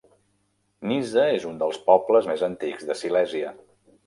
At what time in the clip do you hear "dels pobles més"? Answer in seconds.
1.65-2.45